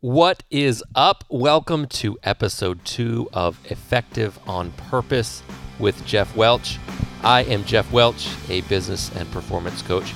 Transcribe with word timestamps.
What 0.00 0.44
is 0.48 0.84
up? 0.94 1.24
Welcome 1.28 1.88
to 1.88 2.20
episode 2.22 2.84
two 2.84 3.28
of 3.32 3.58
Effective 3.64 4.38
on 4.46 4.70
Purpose 4.70 5.42
with 5.80 6.06
Jeff 6.06 6.36
Welch. 6.36 6.78
I 7.24 7.42
am 7.42 7.64
Jeff 7.64 7.90
Welch, 7.90 8.28
a 8.48 8.60
business 8.60 9.10
and 9.16 9.28
performance 9.32 9.82
coach 9.82 10.14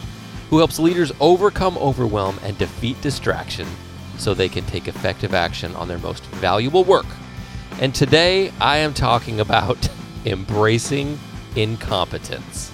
who 0.51 0.59
helps 0.59 0.79
leaders 0.79 1.11
overcome 1.19 1.77
overwhelm 1.79 2.39
and 2.45 2.57
defeat 2.59 3.01
distraction 3.01 3.67
so 4.19 4.35
they 4.35 4.49
can 4.49 4.65
take 4.67 4.87
effective 4.87 5.35
action 5.35 5.75
on 5.75 5.89
their 5.89 5.99
most 5.99 6.25
valuable 6.27 6.85
work. 6.85 7.07
And 7.81 7.93
today 7.93 8.53
I 8.61 8.77
am 8.77 8.95
talking 8.95 9.41
about 9.41 9.89
embracing 10.25 11.19
incompetence. 11.57 12.71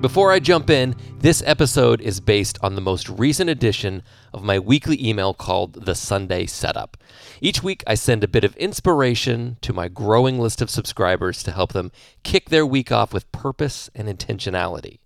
Before 0.00 0.30
I 0.30 0.40
jump 0.40 0.68
in, 0.68 0.94
this 1.20 1.42
episode 1.46 2.02
is 2.02 2.20
based 2.20 2.58
on 2.62 2.74
the 2.74 2.82
most 2.82 3.08
recent 3.08 3.48
edition 3.48 4.02
of 4.34 4.44
my 4.44 4.58
weekly 4.58 5.02
email 5.04 5.32
called 5.32 5.86
The 5.86 5.94
Sunday 5.94 6.44
Setup. 6.44 6.98
Each 7.40 7.62
week, 7.62 7.82
I 7.86 7.94
send 7.94 8.22
a 8.22 8.28
bit 8.28 8.44
of 8.44 8.54
inspiration 8.56 9.56
to 9.62 9.72
my 9.72 9.88
growing 9.88 10.38
list 10.38 10.60
of 10.60 10.68
subscribers 10.68 11.42
to 11.44 11.50
help 11.50 11.72
them 11.72 11.92
kick 12.22 12.50
their 12.50 12.66
week 12.66 12.92
off 12.92 13.14
with 13.14 13.32
purpose 13.32 13.88
and 13.94 14.06
intentionality. 14.06 14.98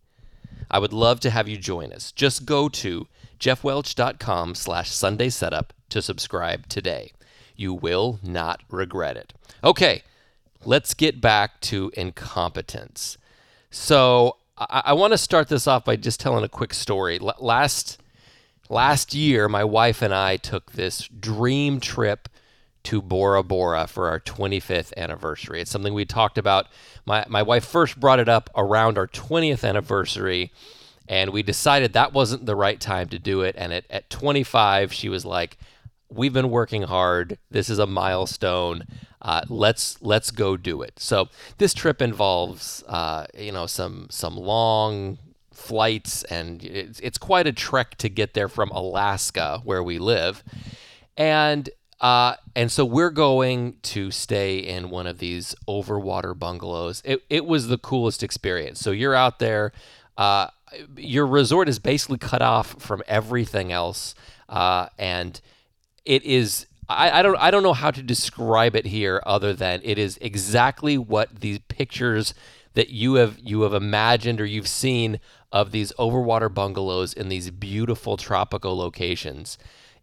I 0.69 0.81
would 0.81 0.93
love 0.93 1.21
to 1.21 1.31
have 1.31 1.47
you 1.47 1.57
join 1.57 1.93
us. 1.93 2.11
Just 2.11 2.45
go 2.45 2.69
to 2.69 3.07
jeffwelch.com 3.39 4.57
slash 4.57 4.91
Sunday 4.91 5.29
Setup 5.29 5.73
to 5.91 6.03
subscribe 6.03 6.67
today. 6.67 7.13
You 7.55 7.73
will 7.73 8.19
not 8.25 8.63
regret 8.69 9.17
it. 9.17 9.35
Okay, 9.63 10.03
let's 10.65 10.95
get 10.95 11.21
back 11.21 11.61
to 11.63 11.93
incompetence. 11.97 13.19
So 13.71 14.37
I, 14.61 14.83
I 14.87 14.93
want 14.93 15.13
to 15.13 15.19
start 15.19 15.49
this 15.49 15.67
off 15.67 15.85
by 15.85 15.97
just 15.97 16.21
telling 16.21 16.45
a 16.45 16.49
quick 16.49 16.75
story. 16.75 17.19
L- 17.21 17.35
last 17.41 17.99
last 18.69 19.15
year, 19.15 19.49
my 19.49 19.65
wife 19.65 20.03
and 20.03 20.15
I 20.15 20.37
took 20.37 20.73
this 20.73 21.09
dream 21.09 21.81
trip 21.81 22.29
to 22.85 23.03
Bora 23.03 23.43
Bora 23.43 23.87
for 23.87 24.09
our 24.09 24.21
25th 24.21 24.93
anniversary. 24.97 25.61
It's 25.61 25.71
something 25.71 25.95
we 25.95 26.05
talked 26.05 26.39
about. 26.39 26.67
My 27.07 27.25
my 27.29 27.43
wife 27.43 27.65
first 27.65 27.99
brought 27.99 28.21
it 28.21 28.29
up 28.29 28.51
around 28.57 28.99
our 28.99 29.09
20th 29.09 29.67
anniversary, 29.67 30.53
and 31.09 31.31
we 31.31 31.43
decided 31.43 31.93
that 31.93 32.13
wasn't 32.13 32.47
the 32.47 32.57
right 32.57 32.81
time 32.81 33.09
to 33.09 33.19
do 33.19 33.41
it. 33.43 33.55
And 33.59 33.73
at, 33.73 33.85
at 33.91 34.11
25, 34.11 34.93
she 34.93 35.09
was 35.09 35.25
like, 35.25 35.57
"We've 36.11 36.33
been 36.33 36.51
working 36.51 36.83
hard. 36.83 37.39
This 37.51 37.71
is 37.71 37.79
a 37.79 37.87
milestone 37.87 38.85
uh, 39.23 39.43
let's 39.49 40.01
let's 40.03 40.31
go 40.31 40.57
do 40.57 40.83
it. 40.83 40.99
So 40.99 41.29
this 41.59 41.75
trip 41.75 42.01
involves 42.01 42.83
uh, 42.89 43.27
you 43.37 43.53
know 43.53 43.67
some 43.67 44.07
some 44.11 44.37
long 44.37 45.19
flights 45.53 46.23
and 46.25 46.65
it's, 46.65 47.01
it's 47.01 47.19
quite 47.19 47.47
a 47.47 47.53
trek 47.53 47.97
to 47.99 48.09
get 48.09 48.33
there 48.33 48.49
from 48.49 48.71
Alaska 48.71 49.61
where 49.65 49.83
we 49.83 49.99
live, 49.99 50.43
and 51.17 51.69
uh, 52.01 52.35
and 52.57 52.73
so 52.73 52.85
we're 52.85 53.11
going 53.11 53.77
to 53.83 54.11
stay 54.11 54.59
in 54.59 54.89
one 54.89 55.07
of 55.07 55.19
these 55.19 55.55
overwater 55.69 56.39
bungalows. 56.39 57.03
It 57.05 57.23
it 57.29 57.45
was 57.45 57.69
the 57.69 57.79
coolest 57.79 58.23
experience. 58.23 58.81
So 58.81 58.91
you're 58.91 59.15
out 59.15 59.39
there. 59.39 59.73
Uh, 60.17 60.49
your 60.97 61.27
resort 61.27 61.69
is 61.69 61.79
basically 61.79 62.19
cut 62.19 62.43
off 62.43 62.77
from 62.79 63.03
everything 63.07 63.73
else, 63.73 64.15
uh, 64.49 64.87
and 64.99 65.41
it 66.05 66.23
is 66.25 66.67
I, 66.91 67.21
I 67.21 67.23
don't 67.23 67.37
I 67.37 67.51
don't 67.51 67.63
know 67.63 67.73
how 67.73 67.91
to 67.91 68.03
describe 68.03 68.75
it 68.75 68.87
here 68.87 69.23
other 69.25 69.53
than 69.53 69.81
it 69.85 69.99
is 69.99 70.19
exactly 70.21 70.99
what 70.99 71.41
these 71.41 71.61
pictures 71.69 72.35
that 72.75 72.91
you 72.91 73.15
have 73.15 73.39
you 73.39 73.63
have 73.63 73.75
imagined 73.75 74.41
or 74.41 74.45
you've 74.45 74.69
seen 74.69 75.21
of 75.53 75.73
these 75.73 75.93
overwater 75.99 76.53
bungalows 76.53 77.13
in 77.13 77.29
these 77.29 77.51
beautiful 77.51 78.17
tropical 78.17 78.77
locations. 78.77 79.59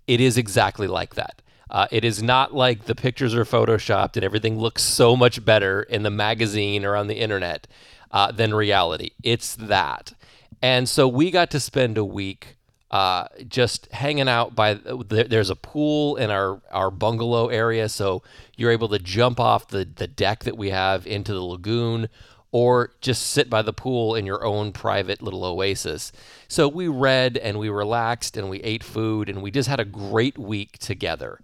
It 0.07 0.21
is 0.21 0.37
exactly 0.37 0.87
like 0.87 1.15
that. 1.15 1.41
Uh, 1.69 1.87
it 1.91 2.05
is 2.05 2.23
not 2.23 2.53
like 2.53 2.85
the 2.85 2.95
pictures 2.95 3.35
are 3.35 3.43
photoshopped 3.43 4.15
and 4.15 4.23
everything 4.23 4.57
looks 4.57 4.81
so 4.81 5.17
much 5.17 5.43
better 5.43 5.83
in 5.83 6.03
the 6.03 6.09
magazine 6.09 6.85
or 6.85 6.95
on 6.95 7.07
the 7.07 7.15
internet 7.15 7.67
uh, 8.11 8.31
than 8.31 8.53
reality. 8.53 9.11
It's 9.21 9.55
that. 9.55 10.13
And 10.61 10.87
so 10.87 11.07
we 11.07 11.29
got 11.29 11.51
to 11.51 11.59
spend 11.59 11.97
a 11.97 12.05
week 12.05 12.56
uh, 12.97 13.27
just 13.47 13.87
hanging 13.91 14.27
out 14.27 14.55
by 14.55 14.73
there's 14.73 15.51
a 15.51 15.55
pool 15.55 16.15
in 16.15 16.31
our 16.31 16.59
our 16.71 16.89
bungalow 16.89 17.47
area 17.49 17.87
so 17.87 18.23
you're 18.55 18.71
able 18.71 18.89
to 18.89 18.97
jump 18.97 19.39
off 19.39 19.67
the 19.67 19.87
the 19.97 20.07
deck 20.07 20.43
that 20.45 20.57
we 20.57 20.71
have 20.71 21.05
into 21.05 21.31
the 21.31 21.41
lagoon 21.43 22.09
or 22.51 22.89
just 22.99 23.27
sit 23.27 23.51
by 23.51 23.61
the 23.61 23.71
pool 23.71 24.15
in 24.15 24.25
your 24.25 24.43
own 24.43 24.71
private 24.71 25.21
little 25.21 25.45
oasis. 25.45 26.11
So 26.47 26.67
we 26.67 26.87
read 26.87 27.37
and 27.37 27.59
we 27.59 27.69
relaxed 27.69 28.35
and 28.35 28.49
we 28.49 28.59
ate 28.61 28.83
food 28.83 29.29
and 29.29 29.43
we 29.43 29.51
just 29.51 29.69
had 29.69 29.79
a 29.79 29.85
great 29.85 30.39
week 30.39 30.79
together. 30.79 31.39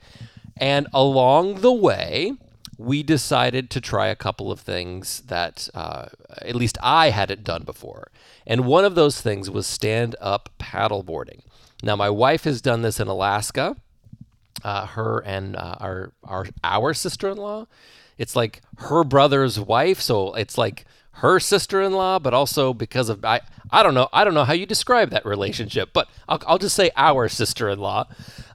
And 0.57 0.87
along 0.91 1.61
the 1.61 1.73
way 1.73 2.33
we 2.77 3.03
decided 3.03 3.69
to 3.69 3.81
try 3.81 4.07
a 4.07 4.15
couple 4.15 4.51
of 4.51 4.59
things 4.59 5.21
that 5.27 5.69
uh, 5.73 6.07
at 6.41 6.55
least 6.55 6.77
I 6.81 7.09
hadn't 7.09 7.43
done 7.43 7.63
before. 7.63 8.11
And 8.45 8.65
one 8.65 8.85
of 8.85 8.95
those 8.95 9.21
things 9.21 9.49
was 9.49 9.67
stand 9.67 10.15
up 10.19 10.49
paddleboarding. 10.59 11.41
Now, 11.81 11.95
my 11.95 12.09
wife 12.09 12.45
has 12.45 12.61
done 12.61 12.81
this 12.81 12.99
in 12.99 13.07
Alaska. 13.07 13.75
Uh, 14.63 14.85
her 14.85 15.19
and 15.25 15.55
uh, 15.55 15.75
our 15.79 16.11
our 16.23 16.45
our 16.63 16.93
sister 16.93 17.29
in 17.29 17.37
law. 17.37 17.65
It's 18.17 18.35
like 18.35 18.61
her 18.77 19.03
brother's 19.03 19.59
wife, 19.59 19.99
so 19.99 20.33
it's 20.35 20.57
like 20.57 20.85
her 21.17 21.39
sister-in-law, 21.39 22.19
but 22.19 22.33
also 22.33 22.73
because 22.73 23.09
of 23.09 23.23
I 23.23 23.41
I 23.71 23.83
don't 23.83 23.93
know 23.93 24.09
I 24.11 24.23
don't 24.23 24.33
know 24.33 24.43
how 24.43 24.53
you 24.53 24.65
describe 24.65 25.11
that 25.11 25.25
relationship, 25.25 25.89
but 25.93 26.07
I'll, 26.27 26.41
I'll 26.47 26.57
just 26.57 26.75
say 26.75 26.91
our 26.95 27.29
sister-in-law. 27.29 28.07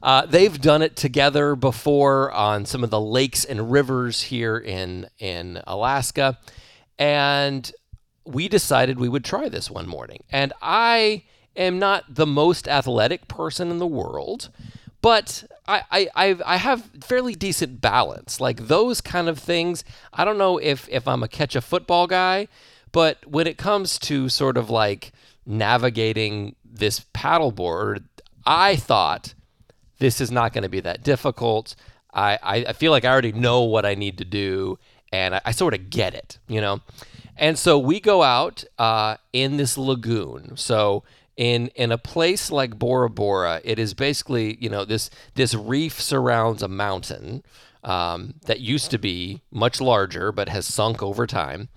Uh, 0.03 0.27
they've 0.27 0.61
done 0.61 0.83
it 0.83 0.97
together 0.97 1.55
before 1.55 2.33
on 2.33 2.67
some 2.67 2.83
of 2.83 2.91
the 2.91 3.01
lakes 3.01 3.45
and 3.45 3.71
rivers 3.71 4.23
here 4.23 4.59
in 4.59 5.09
in 5.19 5.63
Alaska, 5.67 6.39
and 6.99 7.71
we 8.25 8.49
decided 8.49 8.99
we 8.99 9.09
would 9.09 9.25
try 9.25 9.49
this 9.49 9.71
one 9.71 9.89
morning. 9.89 10.23
And 10.31 10.53
I 10.61 11.25
am 11.57 11.79
not 11.79 12.15
the 12.15 12.27
most 12.27 12.69
athletic 12.69 13.29
person 13.29 13.71
in 13.71 13.79
the 13.79 13.87
world, 13.87 14.51
but 15.01 15.45
I, 15.67 16.09
I, 16.15 16.37
I've, 16.45 16.83
fairly 17.03 17.35
decent 17.35 17.81
balance. 17.81 18.41
Like 18.41 18.69
those 18.69 19.01
kind 19.01 19.29
of 19.29 19.39
things. 19.39 19.85
I 20.13 20.25
don't 20.25 20.39
know 20.39 20.59
if, 20.59 20.89
if 20.89 21.07
I'm 21.07 21.23
a 21.23 21.29
catch 21.29 21.55
a 21.55 21.61
football 21.61 22.07
guy, 22.07 22.49
but 22.91 23.19
when 23.27 23.47
it 23.47 23.59
comes 23.59 23.99
to 24.01 24.29
sort 24.29 24.57
of 24.57 24.71
like 24.71 25.13
navigating 25.47 26.57
this 26.65 27.05
paddleboard, 27.15 28.05
I 28.47 28.77
thought 28.77 29.35
this 29.99 30.21
is 30.21 30.31
not 30.31 30.53
going 30.53 30.63
to 30.63 30.69
be 30.69 30.81
that 30.81 31.03
difficult. 31.03 31.75
I, 32.13 32.39
I, 32.43 32.57
I, 32.69 32.73
feel 32.73 32.91
like 32.91 33.05
I 33.05 33.11
already 33.11 33.33
know 33.33 33.63
what 33.63 33.85
I 33.85 33.95
need 33.95 34.19
to 34.19 34.25
do, 34.25 34.79
and 35.13 35.35
I, 35.35 35.41
I 35.47 35.51
sort 35.53 35.75
of 35.75 35.91
get 35.91 36.15
it, 36.15 36.39
you 36.49 36.61
know? 36.61 36.81
And 37.37 37.59
so 37.59 37.79
we 37.79 38.01
go 38.01 38.23
out 38.23 38.65
uh, 38.79 39.17
in 39.33 39.59
this 39.59 39.79
lagoon. 39.79 40.57
So 40.57 41.05
in 41.39 41.69
in 41.69 41.93
a 41.93 41.97
place 41.97 42.51
like 42.51 42.79
Bora 42.79 43.09
Bora, 43.09 43.63
it 43.65 43.79
is 43.79 43.95
basically 43.95 44.59
you 44.61 44.69
know 44.69 44.85
this 44.85 45.09
this 45.37 45.55
reef 45.55 46.03
surrounds 46.03 46.63
a 46.63 46.69
mountain 46.69 47.45
um, 47.85 48.35
that 48.47 48.61
used 48.61 48.91
to 48.91 48.99
be 48.99 49.41
much 49.51 49.81
larger 49.81 50.33
but 50.33 50.51
has 50.51 50.67
sunk 50.67 51.03
over 51.03 51.27
time. 51.27 51.69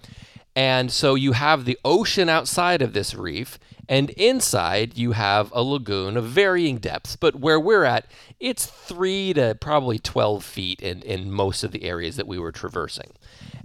And 0.54 0.92
so 0.92 1.16
you 1.16 1.32
have 1.32 1.64
the 1.64 1.80
ocean 1.86 2.28
outside 2.28 2.82
of 2.82 2.92
this 2.92 3.16
reef, 3.16 3.58
and 3.88 4.10
inside 4.12 4.98
you 4.98 5.14
have 5.14 5.50
a 5.54 5.64
lagoon 5.64 6.18
of 6.18 6.26
varying 6.26 6.78
depths. 6.78 7.16
But 7.16 7.36
where 7.36 7.60
we're 7.60 7.86
at, 7.86 8.08
it's 8.40 8.66
three 8.66 9.32
to 9.34 9.56
probably 9.62 9.98
12 9.98 10.44
feet 10.44 10.82
in, 10.82 11.04
in 11.04 11.32
most 11.32 11.64
of 11.64 11.72
the 11.72 11.84
areas 11.84 12.18
that 12.18 12.28
we 12.28 12.38
were 12.38 12.52
traversing. 12.52 13.14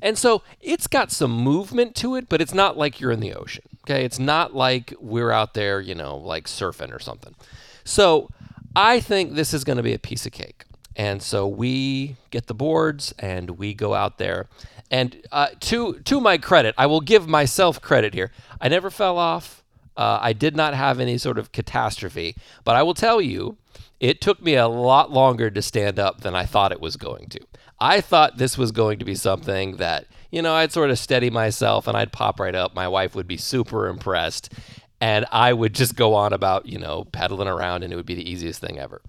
And 0.03 0.19
so 0.19 0.43
it's 0.61 0.87
got 0.87 1.11
some 1.11 1.33
movement 1.33 1.95
to 1.97 2.15
it, 2.15 2.29
but 2.29 2.41
it's 2.41 2.55
not 2.55 2.77
like 2.77 3.01
you're 3.01 3.13
in 3.13 3.21
the 3.21 3.35
ocean. 3.35 3.65
Okay. 3.85 4.05
It's 4.05 4.19
not 4.19 4.55
like 4.55 4.95
we're 5.01 5.31
out 5.31 5.55
there, 5.55 5.81
you 5.81 5.95
know, 5.95 6.17
like 6.17 6.47
surfing 6.47 6.95
or 6.95 6.99
something. 6.99 7.35
So 7.85 8.29
I 8.75 9.01
think 9.01 9.35
this 9.35 9.55
is 9.55 9.65
going 9.65 9.77
to 9.77 9.83
be 9.83 9.95
a 9.95 9.99
piece 9.99 10.27
of 10.27 10.33
cake. 10.33 10.65
And 10.97 11.23
so 11.23 11.47
we 11.47 12.17
get 12.31 12.47
the 12.47 12.55
boards 12.55 13.15
and 13.19 13.51
we 13.51 13.75
go 13.75 13.95
out 13.95 14.19
there. 14.19 14.49
And 14.91 15.23
uh, 15.33 15.49
to 15.61 15.95
to 16.01 16.21
my 16.21 16.39
credit, 16.39 16.75
I 16.79 16.87
will 16.87 17.01
give 17.01 17.27
myself 17.27 17.81
credit 17.81 18.15
here. 18.15 18.31
I 18.61 18.69
never 18.69 18.91
fell 18.91 19.19
off. 19.19 19.63
Uh, 19.97 20.19
I 20.21 20.33
did 20.33 20.57
not 20.57 20.75
have 20.75 21.01
any 21.01 21.19
sort 21.19 21.39
of 21.39 21.53
catastrophe. 21.53 22.37
But 22.65 22.77
I 22.77 22.83
will 22.83 22.95
tell 22.95 23.21
you, 23.21 23.57
it 24.01 24.21
took 24.21 24.43
me 24.43 24.55
a 24.55 24.69
lot 24.69 25.11
longer 25.11 25.51
to 25.51 25.63
stand 25.63 25.99
up 25.99 26.21
than 26.21 26.35
I 26.35 26.45
thought 26.45 26.73
it 26.73 26.81
was 26.81 26.97
going 26.97 27.29
to. 27.31 27.41
I 27.81 28.01
thought 28.01 28.39
this 28.39 28.57
was 28.57 28.73
going 28.73 28.99
to 28.99 29.05
be 29.05 29.15
something 29.15 29.77
that, 29.77 30.07
you 30.31 30.43
know, 30.43 30.55
I'd 30.55 30.73
sort 30.73 30.91
of 30.91 30.99
steady 30.99 31.31
myself 31.31 31.87
and 31.87 31.97
I'd 31.97 32.13
pop 32.13 32.41
right 32.41 32.55
up. 32.55 32.75
My 32.75 32.89
wife 32.89 33.15
would 33.15 33.27
be 33.27 33.37
super 33.37 33.89
impressed. 33.89 34.53
and 35.01 35.27
I 35.31 35.53
would 35.53 35.75
just 35.75 35.95
go 35.97 36.15
on 36.15 36.33
about, 36.33 36.67
you 36.67 36.79
know, 36.79 37.05
pedaling 37.13 37.49
around 37.49 37.83
and 37.83 37.93
it 37.93 37.97
would 37.97 38.07
be 38.07 38.15
the 38.15 38.29
easiest 38.29 38.61
thing 38.61 38.79
ever. 38.79 39.03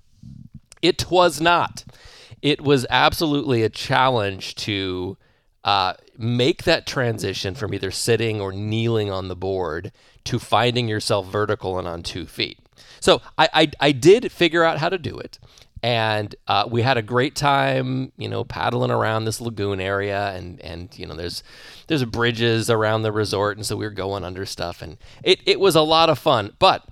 It 0.81 1.09
was 1.09 1.39
not. 1.41 1.85
It 2.41 2.61
was 2.61 2.85
absolutely 2.89 3.63
a 3.63 3.69
challenge 3.69 4.55
to 4.55 5.17
uh, 5.63 5.93
make 6.17 6.63
that 6.63 6.87
transition 6.87 7.55
from 7.55 7.73
either 7.73 7.91
sitting 7.91 8.41
or 8.41 8.51
kneeling 8.51 9.11
on 9.11 9.27
the 9.27 9.35
board 9.35 9.91
to 10.25 10.39
finding 10.39 10.87
yourself 10.87 11.27
vertical 11.27 11.77
and 11.77 11.87
on 11.87 12.03
two 12.03 12.25
feet. 12.25 12.59
So 12.99 13.21
I, 13.37 13.49
I, 13.53 13.71
I 13.79 13.91
did 13.91 14.31
figure 14.31 14.63
out 14.63 14.79
how 14.79 14.89
to 14.89 14.97
do 14.97 15.17
it. 15.17 15.39
And 15.83 16.35
uh, 16.47 16.67
we 16.69 16.81
had 16.81 16.97
a 16.97 17.03
great 17.03 17.35
time, 17.35 18.11
you 18.17 18.27
know, 18.27 18.43
paddling 18.43 18.89
around 18.89 19.25
this 19.25 19.39
lagoon 19.39 19.79
area, 19.79 20.33
and 20.33 20.59
and 20.61 20.89
you 20.97 21.05
know, 21.05 21.13
there's 21.13 21.43
there's 21.85 22.03
bridges 22.03 22.67
around 22.67 23.03
the 23.03 23.11
resort, 23.11 23.57
and 23.57 23.65
so 23.65 23.75
we 23.75 23.85
were 23.85 23.91
going 23.91 24.23
under 24.23 24.43
stuff, 24.43 24.81
and 24.81 24.97
it 25.23 25.39
it 25.45 25.59
was 25.59 25.75
a 25.75 25.81
lot 25.81 26.09
of 26.09 26.17
fun, 26.17 26.53
but 26.57 26.83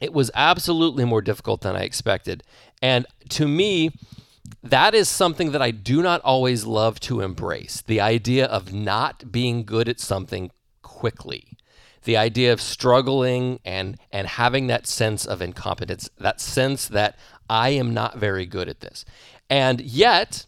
it 0.00 0.14
was 0.14 0.30
absolutely 0.34 1.04
more 1.04 1.20
difficult 1.20 1.60
than 1.60 1.76
I 1.76 1.82
expected. 1.82 2.42
And 2.80 3.06
to 3.28 3.46
me, 3.46 3.90
that 4.62 4.94
is 4.94 5.08
something 5.08 5.52
that 5.52 5.62
I 5.62 5.70
do 5.70 6.02
not 6.02 6.20
always 6.22 6.66
love 6.66 7.00
to 7.00 7.20
embrace 7.20 7.82
the 7.86 8.00
idea 8.00 8.46
of 8.46 8.72
not 8.72 9.32
being 9.32 9.64
good 9.64 9.88
at 9.88 10.00
something 10.00 10.50
quickly. 10.82 11.56
The 12.04 12.16
idea 12.16 12.52
of 12.52 12.60
struggling 12.60 13.60
and, 13.64 13.98
and 14.10 14.26
having 14.26 14.66
that 14.66 14.86
sense 14.86 15.26
of 15.26 15.42
incompetence, 15.42 16.08
that 16.18 16.40
sense 16.40 16.88
that 16.88 17.18
I 17.48 17.70
am 17.70 17.92
not 17.92 18.16
very 18.16 18.46
good 18.46 18.68
at 18.68 18.80
this. 18.80 19.04
And 19.48 19.80
yet, 19.80 20.46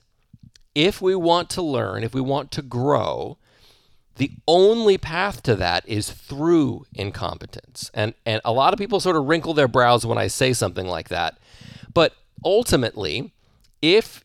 if 0.74 1.02
we 1.02 1.14
want 1.14 1.50
to 1.50 1.62
learn, 1.62 2.04
if 2.04 2.14
we 2.14 2.20
want 2.20 2.50
to 2.52 2.62
grow, 2.62 3.38
the 4.16 4.32
only 4.46 4.98
path 4.98 5.42
to 5.44 5.56
that 5.56 5.86
is 5.88 6.10
through 6.10 6.84
incompetence. 6.94 7.90
And 7.94 8.14
and 8.24 8.40
a 8.44 8.52
lot 8.52 8.72
of 8.72 8.78
people 8.78 9.00
sort 9.00 9.16
of 9.16 9.24
wrinkle 9.24 9.54
their 9.54 9.68
brows 9.68 10.06
when 10.06 10.18
I 10.18 10.26
say 10.26 10.52
something 10.52 10.86
like 10.86 11.08
that. 11.08 11.38
But 11.92 12.14
ultimately, 12.44 13.32
if 13.82 14.24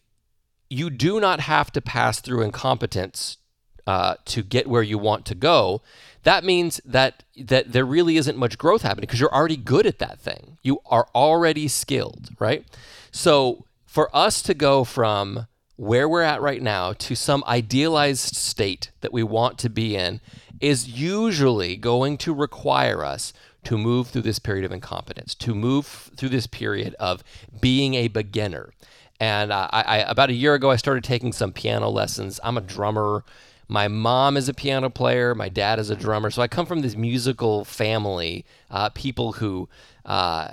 you 0.69 0.89
do 0.89 1.19
not 1.19 1.42
have 1.42 1.71
to 1.71 1.81
pass 1.81 2.21
through 2.21 2.42
incompetence 2.42 3.38
uh, 3.86 4.15
to 4.25 4.44
get 4.44 4.68
where 4.68 4.83
you 4.83 4.98
want 4.98 5.25
to 5.25 5.36
go, 5.36 5.81
that 6.24 6.44
means 6.44 6.80
that 6.86 7.24
that 7.38 7.71
there 7.71 7.86
really 7.86 8.18
isn't 8.18 8.38
much 8.38 8.57
growth 8.57 8.81
happening 8.81 9.01
because 9.01 9.19
you're 9.19 9.33
already 9.33 9.57
good 9.57 9.86
at 9.86 10.00
that 10.00 10.19
thing. 10.19 10.57
You 10.62 10.80
are 10.86 11.07
already 11.15 11.68
skilled, 11.68 12.30
right? 12.39 12.65
So 13.12 13.65
for 13.86 14.15
us 14.15 14.42
to 14.44 14.54
go 14.54 14.83
from 14.83 15.48
where 15.77 16.10
we're 16.10 16.24
at 16.24 16.42
right 16.42 16.62
now 16.62 16.92
to 16.94 17.15
some 17.15 17.44
idealized 17.48 18.36
state 18.36 18.92
that 19.01 19.13
we 19.13 19.24
want 19.24 19.57
to 19.60 19.69
be 19.69 19.95
in 19.95 20.19
is 20.60 20.89
usually 20.89 21.75
going 21.75 22.18
to 22.18 22.33
require 22.33 23.06
us 23.06 23.31
to 23.63 23.77
move 23.77 24.07
through 24.07 24.24
this 24.24 24.39
period 24.39 24.65
of 24.65 24.71
incompetence, 24.71 25.36
to 25.36 25.53
move 25.53 25.86
through 26.15 26.30
this 26.30 26.48
period 26.48 26.95
of 27.00 27.24
being 27.62 27.94
a 27.94 28.07
beginner. 28.07 28.74
And 29.19 29.51
uh, 29.51 29.67
I, 29.71 29.81
I, 29.81 29.97
about 30.09 30.29
a 30.29 30.33
year 30.33 30.53
ago, 30.53 30.71
I 30.71 30.75
started 30.75 31.03
taking 31.03 31.33
some 31.33 31.51
piano 31.51 31.89
lessons. 31.89 32.39
I'm 32.43 32.57
a 32.57 32.61
drummer. 32.61 33.23
My 33.67 33.87
mom 33.87 34.37
is 34.37 34.47
a 34.47 34.53
piano 34.53 34.89
player. 34.89 35.33
My 35.33 35.49
dad 35.49 35.79
is 35.79 35.89
a 35.89 35.95
drummer. 35.95 36.29
So 36.29 36.41
I 36.41 36.47
come 36.47 36.65
from 36.65 36.81
this 36.81 36.95
musical 36.95 37.65
family, 37.65 38.45
uh, 38.69 38.89
people 38.89 39.33
who 39.33 39.67
uh, 40.05 40.49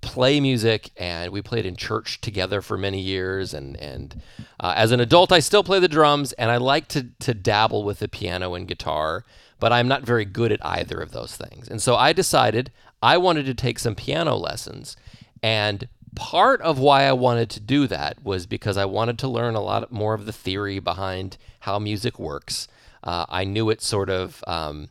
play 0.00 0.40
music, 0.40 0.90
and 0.96 1.30
we 1.32 1.42
played 1.42 1.66
in 1.66 1.76
church 1.76 2.20
together 2.20 2.62
for 2.62 2.78
many 2.78 3.00
years. 3.00 3.54
And 3.54 3.76
and 3.76 4.20
uh, 4.58 4.72
as 4.76 4.90
an 4.90 5.00
adult, 5.00 5.30
I 5.30 5.40
still 5.40 5.62
play 5.62 5.78
the 5.78 5.88
drums, 5.88 6.32
and 6.32 6.50
I 6.50 6.56
like 6.56 6.88
to 6.88 7.08
to 7.20 7.34
dabble 7.34 7.84
with 7.84 7.98
the 7.98 8.08
piano 8.08 8.54
and 8.54 8.66
guitar 8.66 9.24
but 9.60 9.72
I'm 9.72 9.88
not 9.88 10.02
very 10.02 10.24
good 10.24 10.52
at 10.52 10.64
either 10.64 10.98
of 11.00 11.12
those 11.12 11.36
things. 11.36 11.68
And 11.68 11.82
so 11.82 11.96
I 11.96 12.12
decided 12.12 12.70
I 13.02 13.16
wanted 13.16 13.46
to 13.46 13.54
take 13.54 13.78
some 13.78 13.94
piano 13.94 14.36
lessons. 14.36 14.96
And 15.42 15.88
part 16.14 16.60
of 16.62 16.78
why 16.78 17.04
I 17.04 17.12
wanted 17.12 17.50
to 17.50 17.60
do 17.60 17.86
that 17.86 18.22
was 18.22 18.46
because 18.46 18.76
I 18.76 18.84
wanted 18.84 19.18
to 19.20 19.28
learn 19.28 19.54
a 19.54 19.60
lot 19.60 19.90
more 19.92 20.14
of 20.14 20.26
the 20.26 20.32
theory 20.32 20.78
behind 20.78 21.36
how 21.60 21.78
music 21.78 22.18
works. 22.18 22.68
Uh, 23.02 23.26
I 23.28 23.44
knew 23.44 23.70
it 23.70 23.80
sort 23.82 24.10
of 24.10 24.42
um, 24.46 24.88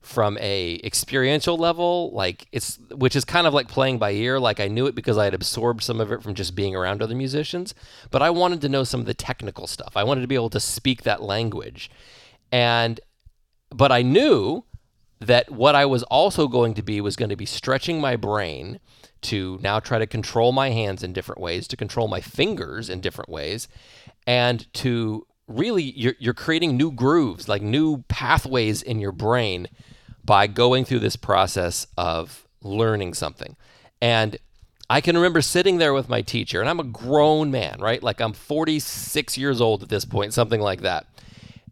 from 0.00 0.38
a 0.40 0.80
experiential 0.84 1.56
level, 1.56 2.10
like 2.12 2.46
it's 2.52 2.78
which 2.94 3.16
is 3.16 3.24
kind 3.24 3.46
of 3.46 3.54
like 3.54 3.68
playing 3.68 3.98
by 3.98 4.12
ear. 4.12 4.38
Like 4.38 4.60
I 4.60 4.68
knew 4.68 4.86
it 4.86 4.94
because 4.94 5.18
I 5.18 5.24
had 5.24 5.34
absorbed 5.34 5.82
some 5.82 6.00
of 6.00 6.12
it 6.12 6.22
from 6.22 6.34
just 6.34 6.54
being 6.54 6.76
around 6.76 7.02
other 7.02 7.14
musicians, 7.14 7.74
but 8.10 8.22
I 8.22 8.30
wanted 8.30 8.60
to 8.62 8.68
know 8.68 8.84
some 8.84 9.00
of 9.00 9.06
the 9.06 9.14
technical 9.14 9.66
stuff. 9.66 9.96
I 9.96 10.04
wanted 10.04 10.20
to 10.20 10.28
be 10.28 10.34
able 10.34 10.50
to 10.50 10.60
speak 10.60 11.02
that 11.02 11.22
language. 11.22 11.90
And 12.52 13.00
but 13.70 13.90
I 13.90 14.02
knew 14.02 14.64
that 15.18 15.50
what 15.50 15.74
I 15.74 15.86
was 15.86 16.02
also 16.04 16.46
going 16.46 16.74
to 16.74 16.82
be 16.82 17.00
was 17.00 17.16
going 17.16 17.30
to 17.30 17.36
be 17.36 17.46
stretching 17.46 18.00
my 18.00 18.16
brain 18.16 18.80
to 19.26 19.58
now 19.62 19.80
try 19.80 19.98
to 19.98 20.06
control 20.06 20.52
my 20.52 20.70
hands 20.70 21.02
in 21.02 21.12
different 21.12 21.40
ways, 21.40 21.68
to 21.68 21.76
control 21.76 22.08
my 22.08 22.20
fingers 22.20 22.88
in 22.88 23.00
different 23.00 23.30
ways, 23.30 23.68
and 24.26 24.72
to 24.74 25.26
really 25.46 25.82
you're, 25.82 26.14
you're 26.18 26.34
creating 26.34 26.76
new 26.76 26.90
grooves, 26.90 27.48
like 27.48 27.62
new 27.62 27.98
pathways 28.08 28.82
in 28.82 28.98
your 28.98 29.12
brain 29.12 29.68
by 30.24 30.46
going 30.46 30.84
through 30.84 30.98
this 30.98 31.16
process 31.16 31.86
of 31.96 32.46
learning 32.62 33.14
something. 33.14 33.56
And 34.00 34.38
I 34.88 35.00
can 35.00 35.16
remember 35.16 35.42
sitting 35.42 35.78
there 35.78 35.94
with 35.94 36.08
my 36.08 36.22
teacher, 36.22 36.60
and 36.60 36.68
I'm 36.68 36.80
a 36.80 36.84
grown 36.84 37.50
man, 37.50 37.78
right? 37.80 38.02
Like 38.02 38.20
I'm 38.20 38.32
46 38.32 39.38
years 39.38 39.60
old 39.60 39.82
at 39.82 39.88
this 39.88 40.04
point, 40.04 40.34
something 40.34 40.60
like 40.60 40.82
that 40.82 41.06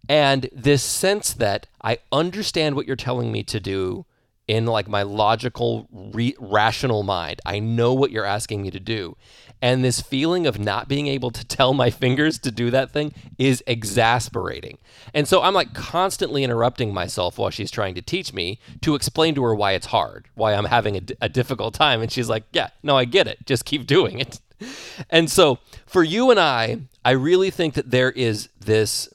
and 0.09 0.49
this 0.53 0.83
sense 0.83 1.33
that 1.33 1.67
I 1.83 1.99
understand 2.13 2.77
what 2.77 2.87
you're 2.87 2.97
telling 2.97 3.33
me 3.33 3.43
to 3.45 3.61
do 3.61 4.05
in 4.47 4.67
like 4.67 4.89
my 4.89 5.03
logical 5.03 5.89
re- 5.91 6.37
rational 6.39 7.03
mind. 7.03 7.41
I 7.47 7.59
know 7.59 7.95
what 7.95 8.11
you're 8.11 8.25
asking 8.25 8.63
me 8.63 8.71
to 8.71 8.81
do. 8.81 9.17
And 9.63 9.83
this 9.83 10.03
feeling 10.03 10.47
of 10.47 10.59
not 10.59 10.89
being 10.89 11.07
able 11.07 11.31
to 11.31 11.47
tell 11.47 11.73
my 11.73 11.89
fingers 11.89 12.39
to 12.41 12.51
do 12.51 12.71
that 12.71 12.91
thing 12.91 13.15
is 13.39 13.65
exasperating. 13.67 14.77
And 15.15 15.27
so 15.27 15.41
I'm 15.41 15.55
like 15.55 15.73
constantly 15.73 16.45
interrupting 16.45 16.93
myself 16.93 17.39
while 17.39 17.49
she's 17.49 17.71
trying 17.71 17.95
to 17.95 18.03
teach 18.03 18.35
me 18.35 18.59
to 18.83 18.95
explain 18.95 19.35
to 19.37 19.45
her 19.45 19.55
why 19.55 19.73
it's 19.73 19.87
hard, 19.87 20.29
why 20.35 20.53
I'm 20.53 20.67
having 20.67 20.97
a, 20.97 21.03
a 21.23 21.29
difficult 21.31 21.73
time. 21.73 22.03
And 22.03 22.13
she's 22.13 22.29
like, 22.29 22.45
Yeah, 22.53 22.71
no, 22.83 22.97
I 22.99 23.07
get 23.07 23.27
it. 23.27 23.47
Just 23.47 23.65
keep 23.65 23.87
doing 23.87 24.21
it. 24.21 24.41
And 25.11 25.31
so 25.31 25.59
for 25.85 26.03
you 26.03 26.31
and 26.31 26.41
I, 26.41 26.83
I 27.05 27.11
really 27.11 27.51
think 27.51 27.75
that 27.75 27.91
there 27.91 28.11
is 28.11 28.49
this 28.61 29.09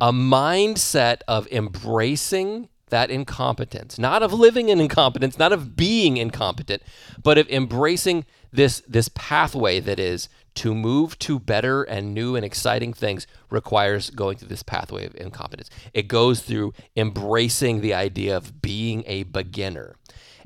a 0.00 0.12
mindset 0.12 1.22
of 1.26 1.48
embracing 1.48 2.68
that 2.90 3.10
incompetence, 3.10 3.98
not 3.98 4.22
of 4.22 4.32
living 4.32 4.68
in 4.68 4.80
incompetence, 4.80 5.38
not 5.38 5.52
of 5.52 5.76
being 5.76 6.16
incompetent, 6.16 6.82
but 7.22 7.38
of 7.38 7.48
embracing 7.48 8.24
this 8.52 8.82
this 8.88 9.08
pathway 9.14 9.80
that 9.80 9.98
is 9.98 10.28
to 10.54 10.74
move 10.74 11.18
to 11.20 11.38
better 11.38 11.84
and 11.84 12.12
new 12.12 12.34
and 12.34 12.44
exciting 12.44 12.92
things 12.92 13.26
requires 13.48 14.10
going 14.10 14.36
through 14.36 14.48
this 14.48 14.62
pathway 14.62 15.06
of 15.06 15.14
incompetence. 15.14 15.70
It 15.94 16.08
goes 16.08 16.40
through 16.40 16.72
embracing 16.96 17.80
the 17.80 17.94
idea 17.94 18.36
of 18.36 18.60
being 18.60 19.04
a 19.06 19.22
beginner. 19.24 19.94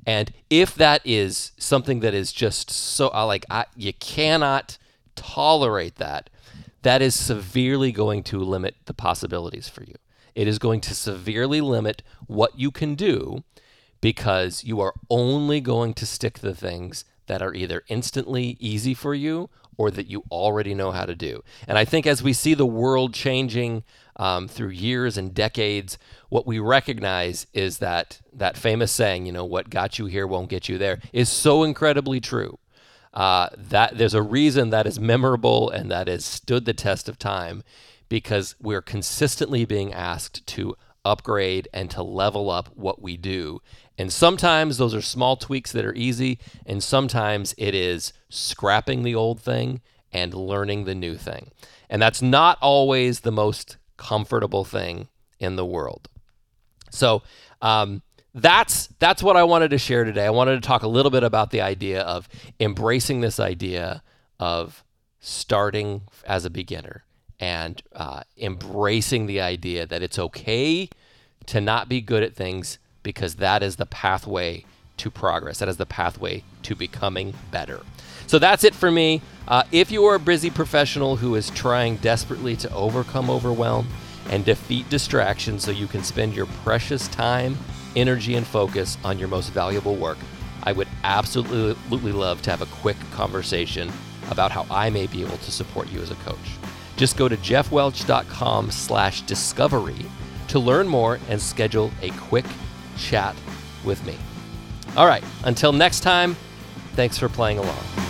And 0.07 0.33
if 0.51 0.75
that 0.75 1.01
is 1.05 1.53
something 1.57 2.01
that 2.01 2.13
is 2.13 2.33
just 2.33 2.71
so 2.71 3.09
like 3.09 3.47
I, 3.51 3.67
you 3.77 3.93
cannot 3.95 4.77
tolerate 5.15 5.97
that, 5.97 6.29
that 6.83 7.01
is 7.01 7.15
severely 7.15 7.93
going 7.93 8.23
to 8.25 8.39
limit 8.39 8.75
the 8.87 8.95
possibilities 8.95 9.69
for 9.69 9.85
you. 9.85 9.95
It 10.35 10.49
is 10.49 10.59
going 10.59 10.81
to 10.83 10.95
severely 10.95 11.61
limit 11.61 12.03
what 12.27 12.59
you 12.59 12.71
can 12.71 12.95
do 12.95 13.45
because 14.01 14.65
you 14.65 14.81
are 14.81 14.95
only 15.09 15.61
going 15.61 15.95
to 15.95 16.07
stick 16.07 16.41
the 16.41 16.55
things 16.55 17.05
that 17.27 17.43
are 17.43 17.55
either 17.55 17.83
instantly 17.89 18.57
easy 18.59 18.95
for 18.95 19.15
you 19.15 19.49
or 19.79 19.91
that 19.91 20.07
you 20.07 20.25
already 20.31 20.75
know 20.75 20.91
how 20.91 21.07
to 21.07 21.15
do. 21.15 21.43
And 21.67 21.79
I 21.79 21.85
think 21.85 22.07
as 22.07 22.23
we 22.23 22.33
see 22.33 22.55
the 22.55 22.67
world 22.67 23.15
changing 23.15 23.85
um, 24.17 24.49
through 24.49 24.69
years 24.69 25.17
and 25.17 25.33
decades, 25.33 25.99
what 26.29 26.47
we 26.47 26.59
recognize 26.59 27.47
is 27.55 27.79
that 27.79 28.21
that 28.33 28.57
famous 28.57 28.93
saying, 28.93 29.25
you 29.27 29.33
know, 29.33 29.45
what 29.45 29.71
got 29.71 29.99
you 29.99 30.07
here 30.07 30.27
won't 30.27 30.51
get 30.51 30.69
you 30.69 30.79
there, 30.79 31.01
is 31.13 31.29
so 31.29 31.63
incredibly 31.63 32.21
true 32.21 32.59
uh, 33.15 33.49
that 33.57 33.97
there's 33.97 34.15
a 34.15 34.23
reason 34.23 34.71
that 34.71 34.87
is 34.87 34.99
memorable 34.99 35.71
and 35.71 35.91
that 35.91 36.09
has 36.09 36.25
stood 36.25 36.65
the 36.65 36.75
test 36.75 37.09
of 37.09 37.19
time 37.19 37.63
because 38.13 38.55
we're 38.61 38.83
consistently 38.83 39.65
being 39.65 39.91
asked 39.91 40.47
to 40.47 40.77
upgrade 41.03 41.67
and 41.73 41.91
to 41.91 42.03
level 42.03 42.51
up 42.51 42.69
what 42.75 43.01
we 43.01 43.17
do. 43.17 43.63
And 43.97 44.13
sometimes 44.13 44.77
those 44.77 44.95
are 44.95 45.01
small 45.01 45.35
tweaks 45.35 45.73
that 45.73 45.87
are 45.87 45.95
easy, 45.95 46.39
and 46.67 46.83
sometimes 46.83 47.55
it 47.57 47.75
is 47.75 48.13
scrapping 48.29 49.03
the 49.03 49.15
old 49.15 49.41
thing 49.41 49.81
and 50.13 50.35
learning 50.35 50.85
the 50.85 50.95
new 50.95 51.17
thing. 51.17 51.53
And 51.89 52.03
that's 52.03 52.21
not 52.21 52.59
always 52.61 53.21
the 53.21 53.33
most 53.33 53.79
comfortable 53.97 54.67
thing 54.67 55.09
in 55.39 55.57
the 55.57 55.65
world. 55.65 56.11
So, 56.91 57.23
um, 57.63 58.03
that's 58.35 58.89
that's 58.99 59.23
what 59.23 59.39
I 59.39 59.45
wanted 59.45 59.71
to 59.71 59.79
share 59.79 60.05
today. 60.05 60.27
I 60.27 60.31
wanted 60.31 60.61
to 60.61 60.69
talk 60.69 60.83
a 60.83 60.89
little 60.89 61.11
bit 61.11 61.23
about 61.23 61.51
the 61.51 61.63
idea 61.63 62.03
of 62.03 62.29
embracing 62.61 63.23
this 63.23 63.41
idea 63.41 64.03
of 64.39 64.85
starting 65.19 66.03
as 66.27 66.45
a 66.45 66.51
beginner 66.51 67.07
and 67.43 67.83
uh, 67.97 68.23
embracing 68.39 69.27
the 69.27 69.41
idea 69.41 69.85
that 69.85 70.01
it's 70.01 70.17
okay 70.17 70.89
to 71.45 71.61
not 71.61 71.89
be 71.89 72.01
good 72.01 72.23
at 72.23 72.37
things 72.37 72.79
because 73.03 73.35
that 73.35 73.65
is 73.65 73.77
the 73.77 73.85
pathway 73.85 74.65
to 74.97 75.11
progress. 75.11 75.59
That 75.59 75.69
is 75.69 75.77
the 75.77 75.85
pathway 75.85 76.45
to 76.63 76.77
becoming 76.77 77.35
better. 77.51 77.81
So 78.29 78.39
that's 78.39 78.63
it 78.63 78.77
for 78.77 78.93
me. 78.93 79.23
Uh, 79.49 79.65
if 79.73 79.91
you 79.91 80.05
are 80.05 80.15
a 80.15 80.21
busy 80.21 80.51
professional 80.51 81.17
who 81.17 81.35
is 81.35 81.51
trying 81.51 81.97
desperately 81.97 82.55
to 82.59 82.73
overcome 82.73 83.29
overwhelm 83.29 83.89
and 84.31 84.45
defeat 84.45 84.89
distractions 84.89 85.65
so 85.65 85.73
you 85.73 85.89
can 85.89 86.05
spend 86.05 86.37
your 86.37 86.47
precious 86.47 87.09
time, 87.09 87.59
energy, 87.97 88.37
and 88.37 88.47
focus 88.47 88.97
on 89.03 89.19
your 89.19 89.27
most 89.27 89.49
valuable 89.49 89.97
work, 89.97 90.19
I 90.63 90.71
would 90.71 90.87
absolutely 91.03 92.13
love 92.13 92.41
to 92.43 92.51
have 92.53 92.63
a 92.63 92.67
quick 92.67 92.99
conversation 93.11 93.91
about 94.31 94.53
how 94.53 94.65
I 94.71 94.91
may 94.91 95.09
be 95.09 95.23
able 95.23 95.39
to 95.39 95.51
support 95.51 95.91
you 95.91 96.01
as 96.01 96.13
a 96.13 96.17
coach. 96.17 96.57
Just 96.97 97.17
go 97.17 97.29
to 97.29 97.37
jeffwelch.com 97.37 98.71
slash 98.71 99.23
discovery 99.23 100.07
to 100.49 100.59
learn 100.59 100.87
more 100.87 101.19
and 101.29 101.41
schedule 101.41 101.91
a 102.03 102.11
quick 102.11 102.47
chat 102.99 103.35
with 103.85 104.05
me. 104.07 104.17
All 104.97 105.07
right, 105.07 105.25
until 105.45 105.73
next 105.73 106.01
time, 106.01 106.37
thanks 106.95 107.17
for 107.17 107.29
playing 107.29 107.59
along. 107.59 108.02